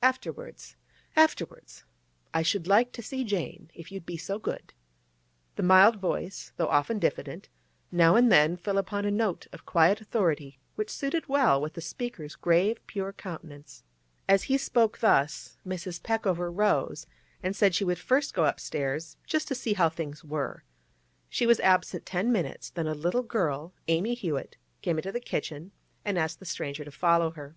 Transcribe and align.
'Afterwards—afterwards. 0.00 1.82
I 2.32 2.42
should 2.42 2.68
like 2.68 2.92
to 2.92 3.02
see 3.02 3.24
Jane, 3.24 3.68
if 3.74 3.90
you'll 3.90 4.00
be 4.00 4.16
so 4.16 4.38
good.' 4.38 4.72
The 5.56 5.64
mild 5.64 5.96
voice, 5.96 6.52
though 6.56 6.68
often 6.68 7.00
diffident, 7.00 7.48
now 7.90 8.14
and 8.14 8.30
then 8.30 8.56
fell 8.56 8.78
upon 8.78 9.04
a 9.04 9.10
note 9.10 9.48
of 9.52 9.66
quiet 9.66 10.00
authority 10.00 10.60
which 10.76 10.88
suited 10.88 11.28
well 11.28 11.60
with 11.60 11.74
the 11.74 11.80
speaker's 11.80 12.36
grave, 12.36 12.78
pure 12.86 13.12
countenance. 13.12 13.82
As 14.28 14.44
he 14.44 14.56
spoke 14.56 15.00
thus, 15.00 15.58
Mrs. 15.66 16.00
Peckover 16.00 16.48
rose, 16.48 17.08
and 17.42 17.56
said 17.56 17.74
she 17.74 17.82
would 17.84 17.98
first 17.98 18.34
go 18.34 18.44
upstairs 18.44 19.16
just 19.26 19.48
to 19.48 19.56
see 19.56 19.72
how 19.74 19.88
things 19.88 20.22
were. 20.22 20.62
She 21.28 21.44
was 21.44 21.58
absent 21.58 22.06
ten 22.06 22.30
minutes, 22.30 22.70
then 22.70 22.86
a 22.86 22.94
little 22.94 23.24
girl—Amy 23.24 24.14
Hewett—came 24.14 24.96
into 24.98 25.10
the 25.10 25.18
kitchen 25.18 25.72
and 26.04 26.16
asked 26.16 26.38
the 26.38 26.46
stranger 26.46 26.84
to 26.84 26.92
follow 26.92 27.32
her. 27.32 27.56